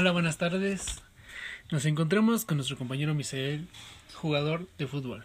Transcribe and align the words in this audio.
Hola, 0.00 0.12
buenas 0.12 0.38
tardes. 0.38 1.02
Nos 1.72 1.84
encontramos 1.84 2.44
con 2.44 2.56
nuestro 2.56 2.78
compañero 2.78 3.16
Misael, 3.16 3.66
jugador 4.14 4.68
de 4.78 4.86
fútbol. 4.86 5.24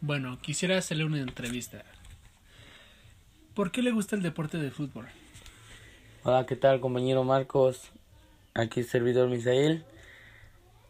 Bueno, 0.00 0.38
quisiera 0.40 0.78
hacerle 0.78 1.04
una 1.04 1.20
entrevista. 1.20 1.84
¿Por 3.52 3.70
qué 3.70 3.82
le 3.82 3.90
gusta 3.92 4.16
el 4.16 4.22
deporte 4.22 4.56
de 4.56 4.70
fútbol? 4.70 5.06
Hola, 6.22 6.46
¿qué 6.46 6.56
tal 6.56 6.80
compañero 6.80 7.24
Marcos? 7.24 7.90
Aquí 8.54 8.84
servidor 8.84 9.28
Misael. 9.28 9.84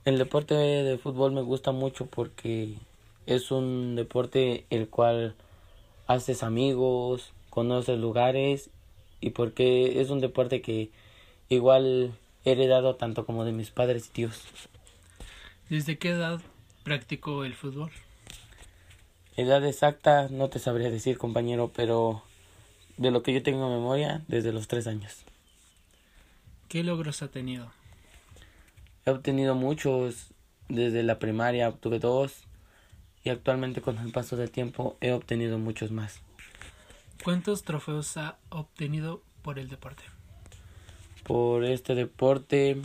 El 0.04 0.16
deporte 0.16 0.54
de 0.54 0.96
fútbol 0.96 1.32
me 1.32 1.42
gusta 1.42 1.72
mucho 1.72 2.06
porque 2.06 2.76
es 3.26 3.50
un 3.50 3.96
deporte 3.96 4.66
el 4.70 4.88
cual 4.88 5.34
haces 6.06 6.44
amigos, 6.44 7.32
conoces 7.50 7.98
lugares 7.98 8.70
y 9.20 9.30
porque 9.30 10.00
es 10.00 10.10
un 10.10 10.20
deporte 10.20 10.62
que 10.62 10.92
igual 11.48 12.14
heredado 12.44 12.96
tanto 12.96 13.26
como 13.26 13.44
de 13.44 13.52
mis 13.52 13.70
padres 13.70 14.06
y 14.06 14.10
tíos. 14.10 14.42
¿Desde 15.68 15.98
qué 15.98 16.10
edad 16.10 16.40
practicó 16.82 17.44
el 17.44 17.54
fútbol? 17.54 17.90
Edad 19.36 19.64
exacta 19.64 20.28
no 20.28 20.48
te 20.50 20.58
sabría 20.58 20.90
decir 20.90 21.16
compañero, 21.16 21.72
pero 21.74 22.22
de 22.96 23.10
lo 23.10 23.22
que 23.22 23.32
yo 23.32 23.42
tengo 23.42 23.70
memoria, 23.70 24.22
desde 24.28 24.52
los 24.52 24.68
tres 24.68 24.86
años. 24.86 25.24
¿Qué 26.68 26.84
logros 26.84 27.22
ha 27.22 27.28
tenido? 27.28 27.72
He 29.06 29.10
obtenido 29.10 29.54
muchos, 29.54 30.28
desde 30.68 31.02
la 31.02 31.18
primaria 31.18 31.68
obtuve 31.68 31.98
dos 31.98 32.44
y 33.24 33.30
actualmente 33.30 33.80
con 33.80 33.98
el 33.98 34.12
paso 34.12 34.36
del 34.36 34.50
tiempo 34.50 34.96
he 35.00 35.12
obtenido 35.12 35.58
muchos 35.58 35.90
más. 35.90 36.20
¿Cuántos 37.24 37.64
trofeos 37.64 38.16
ha 38.16 38.38
obtenido 38.50 39.22
por 39.42 39.58
el 39.58 39.68
deporte? 39.68 40.02
Por 41.24 41.64
este 41.64 41.94
deporte 41.94 42.76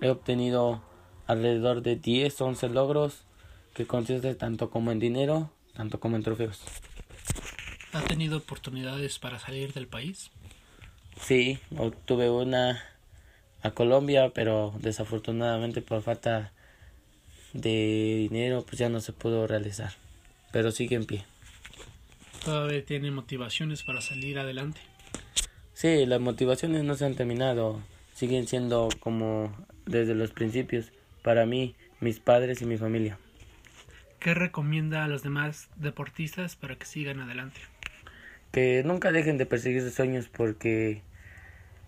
he 0.00 0.10
obtenido 0.10 0.82
alrededor 1.26 1.82
de 1.82 1.96
10, 1.96 2.40
11 2.40 2.68
logros 2.68 3.22
que 3.74 3.86
consiste 3.86 4.34
tanto 4.34 4.70
como 4.70 4.90
en 4.92 4.98
dinero, 4.98 5.50
tanto 5.74 6.00
como 6.00 6.16
en 6.16 6.22
trofeos. 6.22 6.60
¿Ha 7.92 8.02
tenido 8.02 8.38
oportunidades 8.38 9.18
para 9.18 9.38
salir 9.38 9.72
del 9.72 9.86
país? 9.86 10.30
Sí, 11.20 11.58
obtuve 11.76 12.30
una 12.30 12.82
a 13.62 13.70
Colombia, 13.72 14.30
pero 14.34 14.74
desafortunadamente 14.78 15.82
por 15.82 16.02
falta 16.02 16.52
de 17.52 18.28
dinero 18.30 18.64
pues 18.64 18.78
ya 18.78 18.88
no 18.88 19.00
se 19.00 19.12
pudo 19.12 19.46
realizar. 19.46 19.92
Pero 20.52 20.70
sigue 20.70 20.96
en 20.96 21.06
pie. 21.06 21.24
¿Todavía 22.44 22.84
tiene 22.84 23.10
motivaciones 23.10 23.82
para 23.82 24.00
salir 24.00 24.38
adelante? 24.38 24.80
Sí, 25.78 26.06
las 26.06 26.20
motivaciones 26.20 26.82
no 26.82 26.96
se 26.96 27.04
han 27.04 27.14
terminado. 27.14 27.80
Siguen 28.12 28.48
siendo 28.48 28.88
como 28.98 29.54
desde 29.86 30.16
los 30.16 30.32
principios 30.32 30.90
para 31.22 31.46
mí, 31.46 31.76
mis 32.00 32.18
padres 32.18 32.60
y 32.60 32.64
mi 32.64 32.76
familia. 32.78 33.16
¿Qué 34.18 34.34
recomienda 34.34 35.04
a 35.04 35.06
los 35.06 35.22
demás 35.22 35.68
deportistas 35.76 36.56
para 36.56 36.74
que 36.74 36.84
sigan 36.84 37.20
adelante? 37.20 37.60
Que 38.50 38.82
nunca 38.84 39.12
dejen 39.12 39.38
de 39.38 39.46
perseguir 39.46 39.82
sus 39.82 39.94
sueños 39.94 40.28
porque 40.28 41.02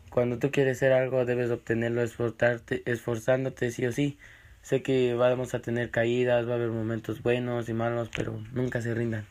cuando 0.09 0.39
tú 0.39 0.53
quieres 0.53 0.77
hacer 0.77 0.93
algo 0.93 1.25
debes 1.25 1.51
obtenerlo 1.51 2.01
esforzarte, 2.01 2.85
esforzándote 2.87 3.73
sí 3.73 3.87
o 3.87 3.91
sí. 3.91 4.19
Sé 4.63 4.85
que 4.85 5.15
vamos 5.15 5.53
a 5.53 5.63
tener 5.63 5.91
caídas, 5.91 6.47
va 6.47 6.53
a 6.53 6.55
haber 6.55 6.69
momentos 6.69 7.25
buenos 7.25 7.69
y 7.69 7.73
malos, 7.73 8.09
pero 8.15 8.41
nunca 8.53 8.83
se 8.83 8.95
rindan. 8.95 9.27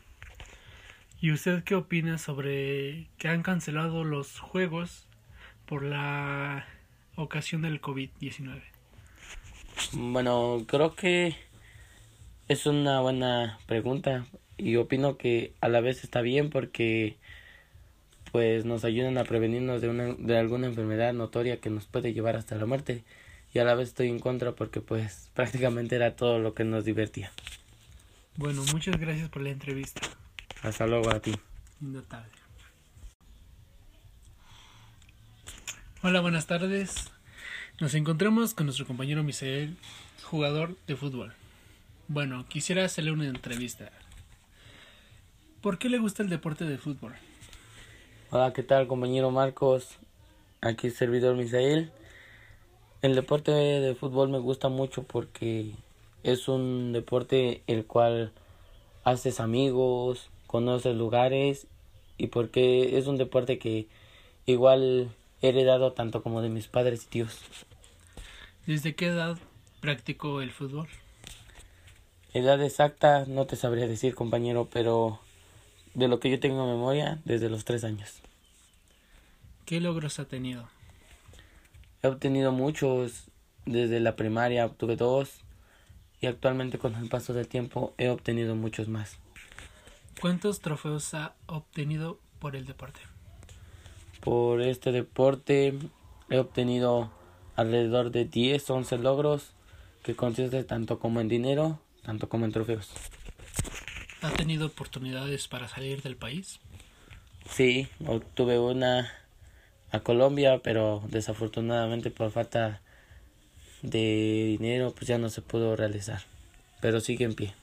¿Y 1.22 1.32
usted 1.32 1.62
qué 1.64 1.74
opina 1.74 2.16
sobre 2.16 3.08
que 3.18 3.28
han 3.28 3.42
cancelado 3.42 4.04
los 4.04 4.40
juegos 4.40 5.06
por 5.66 5.82
la 5.82 6.66
ocasión 7.14 7.60
del 7.60 7.82
COVID-19? 7.82 8.62
Bueno, 9.92 10.64
creo 10.66 10.94
que 10.94 11.36
es 12.48 12.64
una 12.64 13.00
buena 13.00 13.58
pregunta 13.66 14.24
y 14.56 14.76
opino 14.76 15.18
que 15.18 15.52
a 15.60 15.68
la 15.68 15.80
vez 15.80 16.04
está 16.04 16.22
bien 16.22 16.48
porque 16.48 17.16
pues 18.32 18.64
nos 18.64 18.84
ayudan 18.84 19.18
a 19.18 19.24
prevenirnos 19.24 19.82
de, 19.82 19.88
una, 19.88 20.14
de 20.14 20.38
alguna 20.38 20.68
enfermedad 20.68 21.12
notoria 21.12 21.60
que 21.60 21.68
nos 21.68 21.86
puede 21.86 22.14
llevar 22.14 22.36
hasta 22.36 22.56
la 22.56 22.64
muerte 22.64 23.04
y 23.52 23.58
a 23.58 23.64
la 23.64 23.74
vez 23.74 23.88
estoy 23.88 24.08
en 24.08 24.20
contra 24.20 24.52
porque 24.52 24.80
pues 24.80 25.30
prácticamente 25.34 25.96
era 25.96 26.16
todo 26.16 26.38
lo 26.38 26.54
que 26.54 26.64
nos 26.64 26.86
divertía. 26.86 27.30
Bueno, 28.36 28.64
muchas 28.72 28.98
gracias 28.98 29.28
por 29.28 29.42
la 29.42 29.50
entrevista. 29.50 30.00
Hasta 30.62 30.86
luego 30.86 31.10
a 31.10 31.20
ti. 31.20 31.34
Linda 31.80 32.02
tarde. 32.02 32.30
Hola, 36.02 36.20
buenas 36.20 36.46
tardes. 36.46 37.10
Nos 37.80 37.94
encontramos 37.94 38.52
con 38.52 38.66
nuestro 38.66 38.86
compañero 38.86 39.22
Misael, 39.22 39.76
jugador 40.24 40.76
de 40.86 40.96
fútbol. 40.96 41.32
Bueno, 42.08 42.46
quisiera 42.48 42.84
hacerle 42.84 43.12
una 43.12 43.26
entrevista. 43.26 43.90
¿Por 45.62 45.78
qué 45.78 45.88
le 45.88 45.98
gusta 45.98 46.22
el 46.22 46.28
deporte 46.28 46.64
de 46.64 46.78
fútbol? 46.78 47.14
Hola, 48.30 48.52
¿qué 48.52 48.62
tal 48.62 48.86
compañero 48.86 49.30
Marcos? 49.30 49.98
Aquí 50.60 50.90
servidor 50.90 51.36
Misael. 51.36 51.90
El 53.02 53.14
deporte 53.14 53.50
de 53.50 53.94
fútbol 53.94 54.28
me 54.28 54.38
gusta 54.38 54.68
mucho 54.68 55.04
porque 55.04 55.72
es 56.22 56.48
un 56.48 56.92
deporte 56.92 57.62
el 57.66 57.86
cual 57.86 58.32
haces 59.04 59.40
amigos, 59.40 60.28
conoces 60.50 60.96
lugares 60.96 61.68
y 62.18 62.26
porque 62.26 62.98
es 62.98 63.06
un 63.06 63.18
deporte 63.18 63.60
que 63.60 63.86
igual 64.46 65.14
he 65.42 65.50
heredado 65.50 65.92
tanto 65.92 66.24
como 66.24 66.42
de 66.42 66.48
mis 66.48 66.66
padres 66.66 67.04
y 67.04 67.06
tíos. 67.06 67.38
¿Desde 68.66 68.96
qué 68.96 69.06
edad 69.06 69.38
practicó 69.80 70.42
el 70.42 70.50
fútbol? 70.50 70.88
Edad 72.34 72.60
exacta 72.64 73.26
no 73.28 73.46
te 73.46 73.54
sabría 73.54 73.86
decir 73.86 74.16
compañero, 74.16 74.68
pero 74.72 75.20
de 75.94 76.08
lo 76.08 76.18
que 76.18 76.30
yo 76.30 76.40
tengo 76.40 76.66
memoria, 76.66 77.20
desde 77.24 77.48
los 77.48 77.64
tres 77.64 77.84
años. 77.84 78.20
¿Qué 79.66 79.80
logros 79.80 80.18
ha 80.18 80.24
tenido? 80.24 80.68
He 82.02 82.08
obtenido 82.08 82.50
muchos, 82.50 83.28
desde 83.66 84.00
la 84.00 84.16
primaria 84.16 84.66
obtuve 84.66 84.96
dos 84.96 85.42
y 86.20 86.26
actualmente 86.26 86.78
con 86.78 86.96
el 86.96 87.08
paso 87.08 87.34
del 87.34 87.46
tiempo 87.46 87.94
he 87.98 88.08
obtenido 88.08 88.56
muchos 88.56 88.88
más. 88.88 89.16
¿Cuántos 90.20 90.60
trofeos 90.60 91.14
ha 91.14 91.34
obtenido 91.46 92.20
por 92.40 92.54
el 92.54 92.66
deporte? 92.66 93.00
Por 94.20 94.60
este 94.60 94.92
deporte 94.92 95.74
he 96.28 96.38
obtenido 96.38 97.10
alrededor 97.56 98.10
de 98.10 98.26
10, 98.26 98.68
11 98.68 98.98
logros 98.98 99.52
que 100.02 100.14
consiste 100.14 100.62
tanto 100.64 100.98
como 100.98 101.22
en 101.22 101.28
dinero, 101.28 101.80
tanto 102.02 102.28
como 102.28 102.44
en 102.44 102.52
trofeos. 102.52 102.90
¿Ha 104.20 104.30
tenido 104.32 104.66
oportunidades 104.66 105.48
para 105.48 105.68
salir 105.68 106.02
del 106.02 106.16
país? 106.16 106.60
Sí, 107.48 107.88
obtuve 108.06 108.58
una 108.58 109.10
a 109.90 110.00
Colombia, 110.00 110.60
pero 110.62 111.02
desafortunadamente 111.08 112.10
por 112.10 112.30
falta 112.30 112.82
de 113.80 114.56
dinero 114.58 114.92
pues 114.94 115.08
ya 115.08 115.16
no 115.16 115.30
se 115.30 115.40
pudo 115.40 115.76
realizar. 115.76 116.22
Pero 116.82 117.00
sigue 117.00 117.24
en 117.24 117.34
pie. 117.34 117.54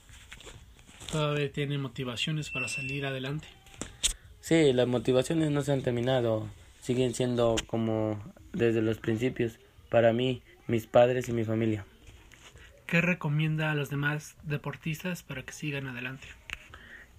¿Todavía 1.10 1.50
tiene 1.50 1.78
motivaciones 1.78 2.50
para 2.50 2.68
salir 2.68 3.06
adelante? 3.06 3.48
Sí, 4.40 4.72
las 4.74 4.86
motivaciones 4.86 5.50
no 5.50 5.62
se 5.62 5.72
han 5.72 5.82
terminado. 5.82 6.48
Siguen 6.82 7.14
siendo 7.14 7.56
como 7.66 8.22
desde 8.52 8.82
los 8.82 8.98
principios 8.98 9.58
para 9.88 10.12
mí, 10.12 10.42
mis 10.66 10.86
padres 10.86 11.28
y 11.28 11.32
mi 11.32 11.44
familia. 11.44 11.86
¿Qué 12.86 13.00
recomienda 13.00 13.70
a 13.70 13.74
los 13.74 13.90
demás 13.90 14.36
deportistas 14.42 15.22
para 15.22 15.42
que 15.42 15.52
sigan 15.52 15.86
adelante? 15.86 16.26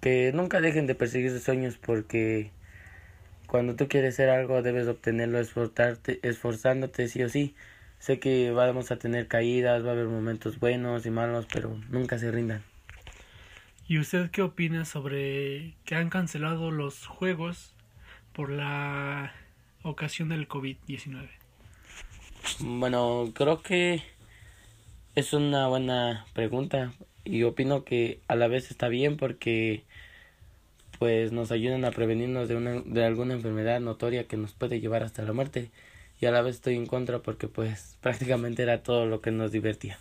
Que 0.00 0.32
nunca 0.34 0.60
dejen 0.60 0.86
de 0.86 0.94
perseguir 0.94 1.30
sus 1.30 1.42
sueños 1.42 1.76
porque 1.76 2.50
cuando 3.46 3.74
tú 3.74 3.88
quieres 3.88 4.14
hacer 4.14 4.30
algo 4.30 4.62
debes 4.62 4.86
obtenerlo 4.86 5.40
esforzándote 5.40 7.08
sí 7.08 7.22
o 7.22 7.28
sí. 7.28 7.54
Sé 7.98 8.18
que 8.18 8.50
vamos 8.50 8.90
a 8.92 8.96
tener 8.96 9.26
caídas, 9.26 9.84
va 9.84 9.90
a 9.90 9.92
haber 9.92 10.06
momentos 10.06 10.58
buenos 10.58 11.04
y 11.06 11.10
malos, 11.10 11.46
pero 11.52 11.76
nunca 11.90 12.18
se 12.18 12.30
rindan. 12.30 12.69
¿Y 13.90 13.98
usted 13.98 14.30
qué 14.30 14.42
opina 14.42 14.84
sobre 14.84 15.74
que 15.84 15.96
han 15.96 16.10
cancelado 16.10 16.70
los 16.70 17.08
juegos 17.08 17.74
por 18.32 18.48
la 18.48 19.34
ocasión 19.82 20.28
del 20.28 20.46
COVID-19? 20.46 21.28
Bueno, 22.60 23.32
creo 23.34 23.62
que 23.62 24.04
es 25.16 25.32
una 25.32 25.66
buena 25.66 26.24
pregunta 26.34 26.92
y 27.24 27.42
opino 27.42 27.82
que 27.82 28.20
a 28.28 28.36
la 28.36 28.46
vez 28.46 28.70
está 28.70 28.86
bien 28.86 29.16
porque 29.16 29.82
pues 31.00 31.32
nos 31.32 31.50
ayudan 31.50 31.84
a 31.84 31.90
prevenirnos 31.90 32.46
de, 32.46 32.54
una, 32.54 32.82
de 32.82 33.04
alguna 33.04 33.34
enfermedad 33.34 33.80
notoria 33.80 34.28
que 34.28 34.36
nos 34.36 34.52
puede 34.52 34.78
llevar 34.78 35.02
hasta 35.02 35.22
la 35.22 35.32
muerte 35.32 35.72
y 36.20 36.26
a 36.26 36.30
la 36.30 36.42
vez 36.42 36.54
estoy 36.54 36.76
en 36.76 36.86
contra 36.86 37.22
porque 37.22 37.48
pues 37.48 37.96
prácticamente 38.02 38.62
era 38.62 38.84
todo 38.84 39.06
lo 39.06 39.20
que 39.20 39.32
nos 39.32 39.50
divertía. 39.50 39.98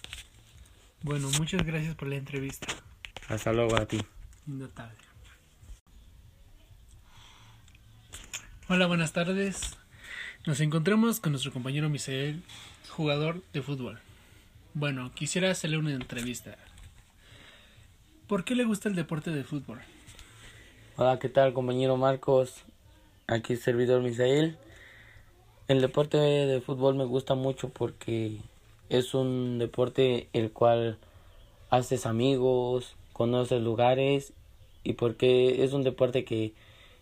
Bueno, 1.02 1.28
muchas 1.40 1.66
gracias 1.66 1.96
por 1.96 2.08
la 2.08 2.18
entrevista. 2.18 2.68
Hasta 3.30 3.54
luego 3.54 3.76
a 3.76 3.86
ti. 3.86 4.02
Linda 4.48 4.68
tarde. 4.70 4.96
Hola, 8.68 8.88
buenas 8.88 9.14
tardes. 9.14 9.78
Nos 10.48 10.60
encontramos 10.62 11.20
con 11.20 11.34
nuestro 11.34 11.54
compañero 11.54 11.90
Misael, 11.90 12.44
jugador 12.90 13.44
de 13.54 13.62
fútbol. 13.62 14.00
Bueno, 14.74 15.12
quisiera 15.14 15.52
hacerle 15.52 15.78
una 15.78 15.94
entrevista. 15.94 16.58
¿Por 18.28 18.44
qué 18.44 18.56
le 18.56 18.64
gusta 18.64 18.90
el 18.90 18.96
deporte 18.96 19.30
de 19.30 19.44
fútbol? 19.44 19.80
Hola, 20.98 21.20
¿qué 21.20 21.30
tal 21.30 21.54
compañero 21.54 21.98
Marcos? 21.98 22.64
Aquí 23.28 23.56
servidor 23.56 24.02
Misael. 24.02 24.58
El 25.68 25.82
deporte 25.82 26.18
de 26.18 26.62
fútbol 26.62 26.96
me 26.96 27.06
gusta 27.06 27.36
mucho 27.36 27.70
porque 27.70 28.40
es 28.90 29.14
un 29.14 29.60
deporte 29.60 30.30
el 30.34 30.52
cual 30.52 30.98
haces 31.70 32.08
amigos, 32.08 32.96
conoces 33.20 33.62
lugares 33.62 34.32
y 34.86 34.94
porque 34.94 35.66
es 35.66 35.74
un 35.74 35.84
deporte 35.84 36.24
que 36.24 36.54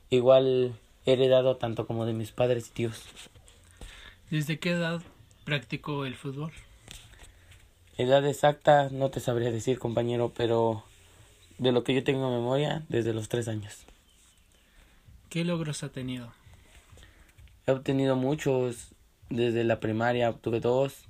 igual 0.09 0.73
he 1.05 1.13
heredado 1.13 1.57
tanto 1.57 1.85
como 1.85 2.07
de 2.07 2.13
mis 2.13 2.31
padres 2.31 2.69
y 2.69 2.71
tíos. 2.71 3.03
¿Desde 4.31 4.57
qué 4.57 4.71
edad 4.71 5.03
practicó 5.45 6.07
el 6.07 6.15
fútbol? 6.15 6.51
Edad 7.99 8.25
exacta 8.25 8.89
no 8.89 9.11
te 9.11 9.19
sabría 9.19 9.51
decir, 9.51 9.77
compañero, 9.77 10.33
pero 10.35 10.83
de 11.59 11.71
lo 11.71 11.83
que 11.83 11.93
yo 11.93 12.03
tengo 12.03 12.31
memoria, 12.31 12.83
desde 12.89 13.13
los 13.13 13.29
tres 13.29 13.47
años. 13.47 13.85
¿Qué 15.29 15.45
logros 15.45 15.83
ha 15.83 15.89
tenido? 15.89 16.33
He 17.67 17.71
obtenido 17.71 18.15
muchos. 18.15 18.95
Desde 19.29 19.63
la 19.65 19.79
primaria 19.79 20.31
obtuve 20.31 20.61
dos 20.61 21.03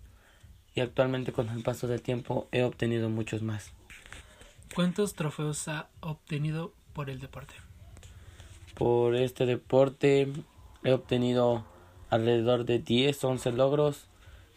y 0.76 0.82
actualmente 0.82 1.32
con 1.32 1.48
el 1.50 1.64
paso 1.64 1.88
del 1.88 2.02
tiempo 2.02 2.50
he 2.52 2.64
obtenido 2.64 3.10
muchos 3.10 3.42
más. 3.42 3.77
¿Cuántos 4.76 5.14
trofeos 5.14 5.68
ha 5.68 5.90
obtenido 6.02 6.74
por 6.94 7.10
el 7.10 7.20
deporte? 7.20 7.54
Por 8.76 9.16
este 9.16 9.46
deporte 9.46 10.32
he 10.84 10.94
obtenido 10.94 11.66
alrededor 12.10 12.66
de 12.66 12.80
10, 12.80 13.24
11 13.24 13.52
logros 13.52 14.06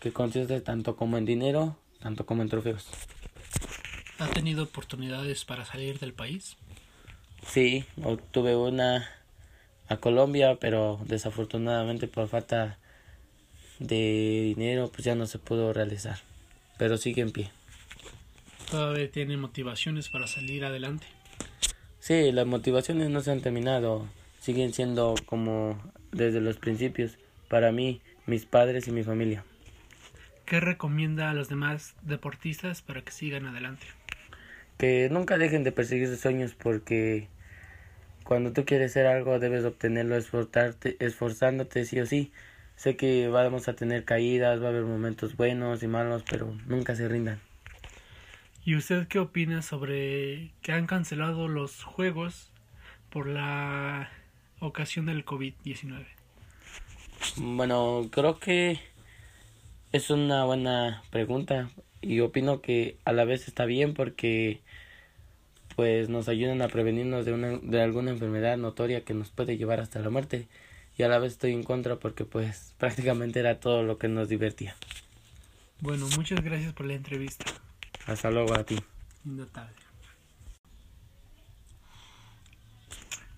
que 0.01 0.13
consiste 0.13 0.61
tanto 0.61 0.97
como 0.97 1.19
en 1.19 1.25
dinero, 1.25 1.77
tanto 2.01 2.27
como 2.27 2.43
en 2.43 2.49
trofeos. 2.49 2.87
¿Ha 4.19 4.29
tenido 4.29 4.65
oportunidades 4.65 5.45
para 5.45 5.65
salir 5.65 5.99
del 5.99 6.13
país? 6.13 6.57
Sí, 7.47 7.85
obtuve 8.03 8.57
una 8.57 9.09
a 9.89 9.97
Colombia, 9.97 10.59
pero 10.61 11.01
desafortunadamente 11.07 12.07
por 12.07 12.29
falta 12.29 12.79
de 13.79 14.53
dinero 14.55 14.91
pues 14.93 15.05
ya 15.05 15.15
no 15.15 15.27
se 15.27 15.39
pudo 15.39 15.73
realizar. 15.73 16.19
Pero 16.79 16.97
sigue 16.97 17.23
en 17.23 17.33
pie. 17.33 17.51
¿Todavía 18.71 19.11
tiene 19.11 19.37
motivaciones 19.37 20.09
para 20.09 20.29
salir 20.29 20.65
adelante? 20.65 21.05
Sí, 21.99 22.31
las 22.31 22.47
motivaciones 22.47 23.11
no 23.11 23.21
se 23.21 23.33
han 23.33 23.41
terminado. 23.41 24.07
Siguen 24.39 24.73
siendo 24.73 25.17
como 25.27 25.83
desde 26.13 26.41
los 26.41 26.57
principios 26.57 27.19
para 27.49 27.73
mí, 27.73 28.01
mis 28.27 28.47
padres 28.47 28.87
y 28.87 28.93
mi 28.93 29.03
familia. 29.03 29.45
¿Qué 30.47 30.61
recomienda 30.61 31.31
a 31.31 31.35
los 31.35 31.49
demás 31.49 31.97
deportistas 32.03 32.81
para 32.81 33.03
que 33.03 33.11
sigan 33.11 33.47
adelante? 33.47 33.87
Que 34.79 35.09
nunca 35.11 35.37
dejen 35.37 35.65
de 35.65 35.73
perseguir 35.73 36.07
sus 36.07 36.21
sueños 36.21 36.55
porque 36.55 37.27
cuando 38.23 38.53
tú 38.53 38.65
quieres 38.65 38.93
hacer 38.93 39.07
algo 39.07 39.41
debes 39.41 39.65
obtenerlo 39.65 40.17
esforzándote 40.17 41.85
sí 41.85 41.99
o 41.99 42.07
sí. 42.07 42.33
Sé 42.77 42.97
que 42.97 43.29
vamos 43.29 43.69
a 43.69 43.75
tener 43.75 44.05
caídas, 44.05 44.63
va 44.63 44.67
a 44.67 44.71
haber 44.71 44.85
momentos 44.85 45.37
buenos 45.37 45.83
y 45.83 45.89
malos, 45.89 46.23
pero 46.31 46.57
nunca 46.67 46.95
se 46.95 47.09
rindan. 47.09 47.41
¿Y 48.65 48.77
usted 48.77 49.09
qué 49.09 49.19
opina 49.19 49.63
sobre 49.63 50.53
que 50.63 50.73
han 50.73 50.87
cancelado 50.87 51.49
los 51.49 51.83
juegos 51.83 52.51
por 53.09 53.27
la 53.27 54.11
ocasión 54.61 55.07
del 55.07 55.25
COVID-19? 55.25 56.07
Bueno, 57.37 58.09
creo 58.11 58.39
que 58.39 58.81
es 59.93 60.11
una 60.11 60.45
buena 60.45 61.03
pregunta 61.11 61.71
y 62.03 62.21
opino 62.21 62.61
que 62.61 62.97
a 63.05 63.13
la 63.13 63.25
vez 63.25 63.49
está 63.49 63.65
bien 63.65 63.95
porque 63.95 64.61
pues 65.75 66.09
nos 66.09 66.29
ayudan 66.29 66.61
a 66.61 66.69
prevenirnos 66.69 67.25
de, 67.25 67.33
una, 67.33 67.59
de 67.59 67.83
alguna 67.83 68.11
enfermedad 68.11 68.59
notoria 68.59 69.05
que 69.05 69.15
nos 69.15 69.31
puede 69.31 69.57
llevar 69.57 69.81
hasta 69.81 70.01
la 70.01 70.11
muerte 70.11 70.49
y 70.99 71.03
a 71.03 71.09
la 71.09 71.19
vez 71.19 71.33
estoy 71.33 71.53
en 71.53 71.63
contra 71.63 71.97
porque 71.97 72.25
pues 72.25 72.75
prácticamente 72.79 73.41
era 73.41 73.59
todo 73.59 73.83
lo 73.83 73.99
que 73.99 74.09
nos 74.09 74.29
divertía. 74.29 74.77
Bueno, 75.81 76.07
muchas 76.17 76.43
gracias 76.45 76.75
por 76.75 76.85
la 76.87 76.95
entrevista. 76.95 77.47
Hasta 78.07 78.31
luego 78.31 78.55
a 78.55 78.65
ti. 78.65 78.79
tarde. 79.53 79.75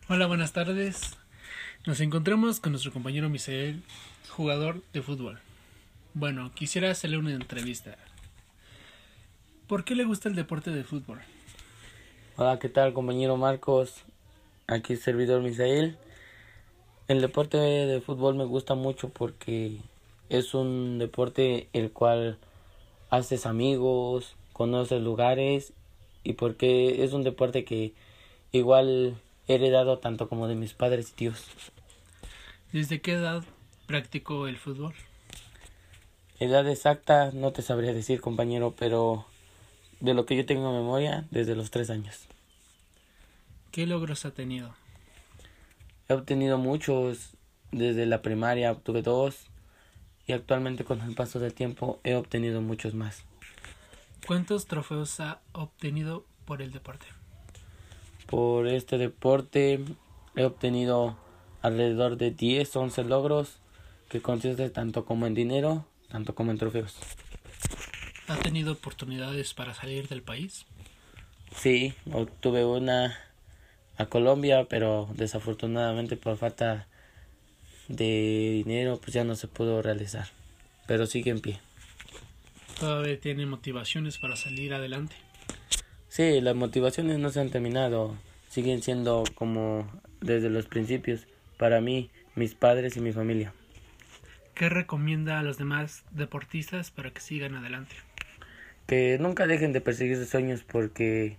Hola, 0.08 0.26
buenas 0.26 0.52
tardes. 0.52 1.16
Nos 1.86 2.00
encontramos 2.00 2.60
con 2.60 2.72
nuestro 2.72 2.92
compañero 2.92 3.28
Misael, 3.28 3.82
jugador 4.28 4.82
de 4.92 5.02
fútbol. 5.02 5.40
Bueno, 6.14 6.52
quisiera 6.54 6.90
hacerle 6.90 7.18
una 7.18 7.32
entrevista. 7.32 7.96
¿Por 9.66 9.84
qué 9.84 9.94
le 9.94 10.04
gusta 10.04 10.28
el 10.28 10.34
deporte 10.34 10.70
de 10.70 10.84
fútbol? 10.84 11.20
Hola, 12.36 12.58
¿qué 12.58 12.68
tal 12.68 12.92
compañero 12.92 13.36
Marcos? 13.36 14.04
Aquí 14.66 14.96
servidor 14.96 15.42
Misael. 15.42 15.96
El 17.08 17.20
deporte 17.20 17.56
de 17.56 18.00
fútbol 18.00 18.34
me 18.34 18.44
gusta 18.44 18.74
mucho 18.74 19.08
porque 19.08 19.80
es 20.28 20.54
un 20.54 20.98
deporte 20.98 21.68
el 21.72 21.90
cual 21.90 22.38
haces 23.10 23.44
amigos, 23.44 24.36
conoces 24.52 25.02
lugares 25.02 25.72
y 26.24 26.34
porque 26.34 27.04
es 27.04 27.12
un 27.12 27.24
deporte 27.24 27.64
que 27.64 27.94
igual 28.52 29.16
he 29.48 29.54
heredado 29.54 29.98
tanto 29.98 30.28
como 30.28 30.48
de 30.48 30.54
mis 30.54 30.74
padres 30.74 31.10
y 31.10 31.12
tíos. 31.14 31.46
¿Desde 32.72 33.00
qué 33.00 33.12
edad 33.12 33.44
practicó 33.86 34.46
el 34.46 34.56
fútbol? 34.56 34.94
Edad 36.38 36.68
exacta 36.68 37.30
no 37.32 37.52
te 37.52 37.62
sabría 37.62 37.92
decir, 37.92 38.20
compañero, 38.20 38.74
pero 38.78 39.26
de 40.00 40.14
lo 40.14 40.26
que 40.26 40.36
yo 40.36 40.46
tengo 40.46 40.72
memoria, 40.72 41.26
desde 41.30 41.54
los 41.54 41.70
tres 41.70 41.90
años. 41.90 42.26
¿Qué 43.70 43.86
logros 43.86 44.24
ha 44.24 44.32
tenido? 44.32 44.74
He 46.08 46.14
obtenido 46.14 46.58
muchos. 46.58 47.34
Desde 47.70 48.04
la 48.04 48.20
primaria 48.20 48.70
obtuve 48.70 49.00
dos 49.00 49.46
y 50.26 50.32
actualmente 50.32 50.84
con 50.84 51.00
el 51.00 51.14
paso 51.14 51.38
del 51.38 51.54
tiempo 51.54 52.00
he 52.04 52.16
obtenido 52.16 52.60
muchos 52.60 52.92
más. 52.92 53.24
¿Cuántos 54.26 54.66
trofeos 54.66 55.18
ha 55.20 55.40
obtenido 55.52 56.24
por 56.44 56.62
el 56.62 56.72
deporte? 56.72 57.06
Por 58.26 58.68
este 58.68 58.96
deporte 58.96 59.84
he 60.36 60.44
obtenido 60.44 61.16
alrededor 61.60 62.16
de 62.16 62.30
10, 62.30 62.76
11 62.76 63.04
logros 63.04 63.58
que 64.08 64.22
consiste 64.22 64.70
tanto 64.70 65.04
como 65.04 65.26
en 65.26 65.34
dinero, 65.34 65.86
tanto 66.08 66.34
como 66.34 66.50
en 66.50 66.58
trofeos. 66.58 66.96
¿Ha 68.28 68.36
tenido 68.36 68.72
oportunidades 68.72 69.54
para 69.54 69.74
salir 69.74 70.08
del 70.08 70.22
país? 70.22 70.66
Sí, 71.56 71.94
obtuve 72.12 72.64
una 72.64 73.18
a 73.98 74.06
Colombia, 74.06 74.66
pero 74.68 75.08
desafortunadamente 75.14 76.16
por 76.16 76.36
falta 76.36 76.86
de 77.88 78.62
dinero 78.64 78.98
pues 79.00 79.12
ya 79.12 79.24
no 79.24 79.34
se 79.34 79.48
pudo 79.48 79.82
realizar. 79.82 80.28
Pero 80.86 81.06
sigue 81.06 81.30
en 81.30 81.40
pie. 81.40 81.60
¿Todavía 82.82 83.20
tiene 83.20 83.46
motivaciones 83.46 84.18
para 84.18 84.34
salir 84.34 84.74
adelante? 84.74 85.14
Sí, 86.08 86.40
las 86.40 86.56
motivaciones 86.56 87.20
no 87.20 87.30
se 87.30 87.38
han 87.38 87.50
terminado, 87.50 88.16
siguen 88.48 88.82
siendo 88.82 89.22
como 89.36 89.88
desde 90.20 90.50
los 90.50 90.66
principios 90.66 91.28
para 91.58 91.80
mí, 91.80 92.10
mis 92.34 92.56
padres 92.56 92.96
y 92.96 93.00
mi 93.00 93.12
familia. 93.12 93.54
¿Qué 94.56 94.68
recomienda 94.68 95.38
a 95.38 95.44
los 95.44 95.58
demás 95.58 96.02
deportistas 96.10 96.90
para 96.90 97.12
que 97.12 97.20
sigan 97.20 97.54
adelante? 97.54 97.94
Que 98.88 99.16
nunca 99.20 99.46
dejen 99.46 99.72
de 99.72 99.80
perseguir 99.80 100.16
sus 100.16 100.30
sueños 100.30 100.64
porque 100.64 101.36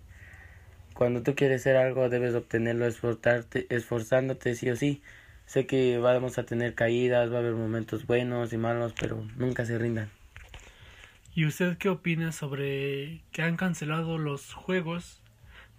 cuando 0.93 1.23
tú 1.23 1.35
quieres 1.35 1.59
hacer 1.59 1.75
algo 1.75 2.07
debes 2.07 2.35
obtenerlo 2.35 2.87
esforzándote 2.87 4.55
sí 4.55 4.69
o 4.69 4.77
sí. 4.77 5.01
Sé 5.45 5.65
que 5.65 5.97
vamos 5.97 6.37
a 6.37 6.45
tener 6.45 6.73
caídas, 6.73 7.29
va 7.29 7.35
a 7.35 7.39
haber 7.39 7.51
momentos 7.51 8.07
buenos 8.07 8.53
y 8.53 8.57
malos, 8.57 8.93
pero 8.97 9.27
nunca 9.35 9.65
se 9.65 9.77
rindan. 9.77 10.09
¿Y 11.35 11.45
usted 11.45 11.77
qué 11.77 11.89
opina 11.89 12.31
sobre 12.31 13.21
que 13.31 13.41
han 13.41 13.57
cancelado 13.57 14.19
los 14.19 14.53
juegos 14.53 15.21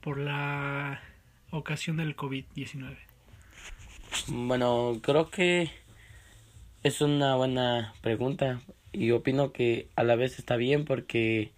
por 0.01 0.19
la 0.19 1.01
ocasión 1.51 1.97
del 1.97 2.17
COVID-19? 2.17 2.97
Bueno, 4.29 4.99
creo 5.01 5.31
que 5.31 5.71
es 6.83 7.01
una 7.01 7.37
buena 7.37 7.95
pregunta 8.01 8.61
y 8.93 9.13
opino 9.13 9.53
que 9.53 9.89
a 9.95 10.03
la 10.03 10.17
vez 10.17 10.39
está 10.39 10.57
bien 10.57 10.85
porque 10.85 11.53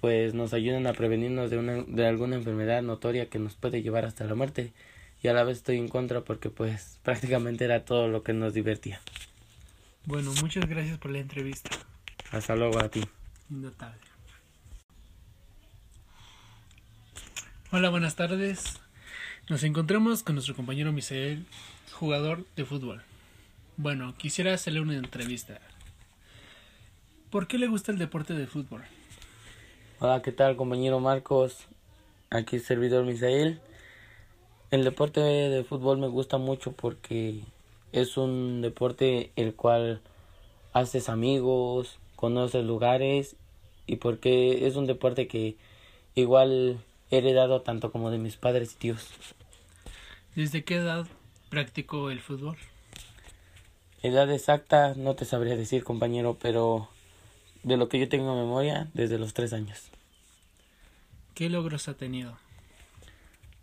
pues 0.00 0.32
nos 0.32 0.54
ayudan 0.54 0.86
a 0.86 0.94
prevenirnos 0.94 1.50
de, 1.50 1.58
una, 1.58 1.82
de 1.82 2.06
alguna 2.06 2.36
enfermedad 2.36 2.82
notoria 2.82 3.28
que 3.28 3.38
nos 3.38 3.54
puede 3.54 3.82
llevar 3.82 4.06
hasta 4.06 4.24
la 4.24 4.34
muerte 4.34 4.72
y 5.22 5.28
a 5.28 5.32
la 5.34 5.44
vez 5.44 5.58
estoy 5.58 5.76
en 5.76 5.88
contra 5.88 6.22
porque 6.22 6.48
pues 6.48 7.00
prácticamente 7.04 7.64
era 7.64 7.84
todo 7.84 8.08
lo 8.08 8.22
que 8.22 8.32
nos 8.32 8.54
divertía. 8.54 9.00
Bueno, 10.06 10.32
muchas 10.40 10.66
gracias 10.66 10.96
por 10.96 11.10
la 11.10 11.18
entrevista. 11.18 11.68
Hasta 12.32 12.54
luego 12.56 12.78
a 12.78 12.88
ti. 12.88 13.02
Hola, 17.72 17.88
buenas 17.88 18.16
tardes. 18.16 18.80
Nos 19.48 19.62
encontramos 19.62 20.22
con 20.22 20.34
nuestro 20.34 20.54
compañero 20.54 20.92
Misael, 20.92 21.46
jugador 21.92 22.44
de 22.54 22.66
fútbol. 22.66 23.02
Bueno, 23.78 24.14
quisiera 24.16 24.52
hacerle 24.52 24.80
una 24.80 24.96
entrevista. 24.96 25.60
¿Por 27.30 27.46
qué 27.46 27.58
le 27.58 27.68
gusta 27.68 27.92
el 27.92 27.98
deporte 27.98 28.34
de 28.34 28.46
fútbol? 28.46 28.82
Hola, 30.00 30.20
¿qué 30.20 30.32
tal 30.32 30.56
compañero 30.56 31.00
Marcos? 31.00 31.66
Aquí 32.30 32.58
servidor 32.58 33.04
Misael. 33.04 33.60
El 34.70 34.84
deporte 34.84 35.20
de 35.20 35.64
fútbol 35.64 35.98
me 35.98 36.08
gusta 36.08 36.36
mucho 36.36 36.72
porque 36.72 37.40
es 37.92 38.18
un 38.18 38.60
deporte 38.60 39.32
el 39.36 39.54
cual 39.54 40.02
haces 40.74 41.08
amigos, 41.08 41.98
conoces 42.18 42.64
lugares 42.64 43.36
y 43.86 43.96
porque 43.96 44.66
es 44.66 44.74
un 44.74 44.86
deporte 44.86 45.28
que 45.28 45.56
igual 46.16 46.80
he 47.12 47.18
heredado 47.18 47.62
tanto 47.62 47.92
como 47.92 48.10
de 48.10 48.18
mis 48.18 48.36
padres 48.36 48.72
y 48.72 48.76
tíos. 48.76 49.06
¿Desde 50.34 50.64
qué 50.64 50.74
edad 50.74 51.06
practicó 51.48 52.10
el 52.10 52.18
fútbol? 52.18 52.56
Edad 54.02 54.32
exacta 54.32 54.94
no 54.96 55.14
te 55.14 55.26
sabría 55.26 55.54
decir, 55.54 55.84
compañero, 55.84 56.36
pero 56.42 56.88
de 57.62 57.76
lo 57.76 57.88
que 57.88 58.00
yo 58.00 58.08
tengo 58.08 58.34
memoria, 58.34 58.88
desde 58.94 59.16
los 59.16 59.32
tres 59.32 59.52
años. 59.52 59.88
¿Qué 61.34 61.48
logros 61.48 61.86
ha 61.86 61.94
tenido? 61.94 62.36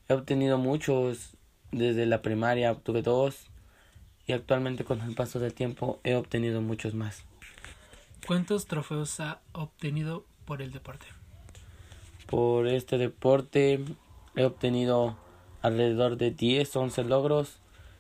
He 0.08 0.14
obtenido 0.14 0.58
muchos, 0.58 1.32
desde 1.74 2.06
la 2.06 2.22
primaria 2.22 2.72
obtuve 2.72 3.02
dos 3.02 3.48
y 4.28 4.32
actualmente 4.32 4.86
con 4.86 5.02
el 5.02 5.14
paso 5.14 5.42
del 5.42 5.54
tiempo 5.54 6.00
he 6.06 6.16
obtenido 6.16 6.62
muchos 6.62 6.94
más. 6.94 7.26
¿Cuántos 8.28 8.66
trofeos 8.66 9.20
ha 9.20 9.42
obtenido 9.52 10.26
por 10.46 10.62
el 10.62 10.72
deporte? 10.72 11.06
Por 12.28 12.68
este 12.68 12.98
deporte 12.98 13.80
he 14.36 14.44
obtenido 14.44 15.18
alrededor 15.62 16.18
de 16.18 16.32
10, 16.32 16.76
11 16.76 17.04
logros 17.04 17.58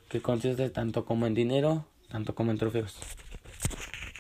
que 0.10 0.22
consiste 0.22 0.70
tanto 0.70 1.05
como 1.05 1.27
en 1.27 1.34
dinero 1.34 1.86
tanto 2.10 2.34
como 2.34 2.51
en 2.51 2.58
trofeos. 2.58 2.96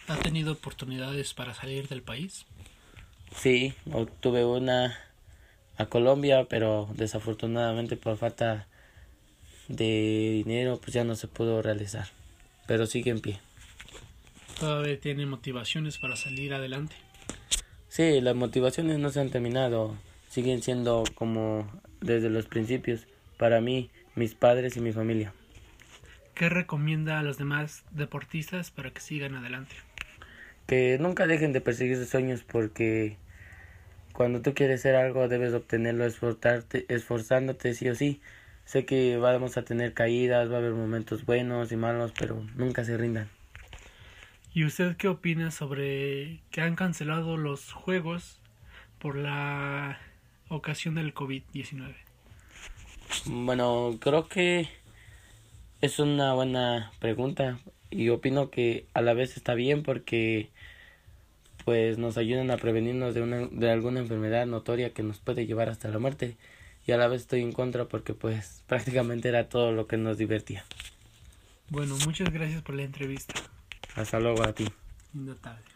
¿Ha 0.07 0.17
tenido 0.17 0.53
oportunidades 0.53 1.33
para 1.33 1.53
salir 1.53 1.87
del 1.87 2.01
país? 2.01 2.45
Sí, 3.35 3.73
obtuve 3.91 4.45
una 4.45 4.99
a 5.77 5.85
Colombia, 5.87 6.47
pero 6.49 6.89
desafortunadamente 6.93 7.97
por 7.97 8.17
falta 8.17 8.67
de 9.67 10.43
dinero 10.45 10.77
pues 10.79 10.93
ya 10.93 11.03
no 11.03 11.15
se 11.15 11.27
pudo 11.27 11.61
realizar. 11.61 12.07
Pero 12.67 12.85
sigue 12.85 13.11
en 13.11 13.21
pie. 13.21 13.39
¿Todavía 14.59 14.99
tiene 14.99 15.25
motivaciones 15.25 15.97
para 15.97 16.15
salir 16.15 16.53
adelante? 16.53 16.95
Sí, 17.89 18.21
las 18.21 18.35
motivaciones 18.35 18.99
no 18.99 19.09
se 19.09 19.19
han 19.19 19.29
terminado. 19.29 19.95
Siguen 20.29 20.61
siendo 20.61 21.03
como 21.15 21.69
desde 22.01 22.29
los 22.29 22.45
principios 22.45 23.07
para 23.37 23.59
mí, 23.59 23.89
mis 24.15 24.33
padres 24.33 24.77
y 24.77 24.81
mi 24.81 24.93
familia. 24.93 25.33
¿Qué 26.33 26.49
recomienda 26.49 27.19
a 27.19 27.23
los 27.23 27.37
demás 27.37 27.83
deportistas 27.91 28.71
para 28.71 28.91
que 28.91 29.01
sigan 29.01 29.35
adelante? 29.35 29.75
Que 30.67 30.97
nunca 30.99 31.27
dejen 31.27 31.53
de 31.53 31.61
perseguir 31.61 31.97
sus 31.97 32.09
sueños 32.09 32.43
porque 32.43 33.17
cuando 34.13 34.41
tú 34.41 34.53
quieres 34.53 34.81
hacer 34.81 34.95
algo 34.95 35.27
debes 35.27 35.53
obtenerlo 35.53 36.05
esforzarte, 36.05 36.85
esforzándote 36.87 37.73
sí 37.73 37.89
o 37.89 37.95
sí. 37.95 38.21
Sé 38.65 38.85
que 38.85 39.17
vamos 39.17 39.57
a 39.57 39.63
tener 39.63 39.93
caídas, 39.93 40.49
va 40.49 40.55
a 40.55 40.57
haber 40.59 40.71
momentos 40.71 41.25
buenos 41.25 41.71
y 41.71 41.75
malos, 41.75 42.13
pero 42.17 42.41
nunca 42.55 42.83
se 42.83 42.97
rindan. 42.97 43.29
¿Y 44.55 44.63
usted 44.63 44.95
qué 44.95 45.09
opina 45.09 45.51
sobre 45.51 46.39
que 46.49 46.61
han 46.61 46.77
cancelado 46.77 47.35
los 47.35 47.73
juegos 47.73 48.39
por 48.99 49.17
la 49.17 49.99
ocasión 50.47 50.95
del 50.95 51.13
COVID-19? 51.13 51.93
Bueno, 53.25 53.97
creo 53.99 54.29
que 54.29 54.69
es 55.81 55.99
una 55.99 56.33
buena 56.35 56.93
pregunta 56.99 57.59
y 57.89 58.07
opino 58.07 58.49
que 58.49 58.85
a 58.93 59.01
la 59.01 59.13
vez 59.13 59.35
está 59.35 59.55
bien 59.55 59.83
porque 59.83 60.51
pues 61.65 61.97
nos 61.97 62.15
ayudan 62.15 62.49
a 62.49 62.55
prevenirnos 62.55 63.13
de, 63.13 63.23
una, 63.23 63.47
de 63.51 63.69
alguna 63.69 63.99
enfermedad 63.99 64.45
notoria 64.45 64.93
que 64.93 65.03
nos 65.03 65.19
puede 65.19 65.45
llevar 65.45 65.67
hasta 65.67 65.89
la 65.89 65.99
muerte 65.99 66.37
y 66.87 66.93
a 66.93 66.97
la 66.97 67.09
vez 67.09 67.23
estoy 67.23 67.41
en 67.41 67.51
contra 67.51 67.89
porque 67.89 68.13
pues 68.13 68.63
prácticamente 68.67 69.27
era 69.27 69.49
todo 69.49 69.73
lo 69.73 69.85
que 69.85 69.97
nos 69.97 70.17
divertía. 70.17 70.63
Bueno, 71.69 71.97
muchas 72.05 72.31
gracias 72.31 72.61
por 72.61 72.75
la 72.75 72.83
entrevista. 72.83 73.33
Hasta 73.95 74.19
luego 74.19 74.43
a 74.43 74.53
ti. 74.53 74.67
Linda 75.13 75.35
tarde. 75.35 75.74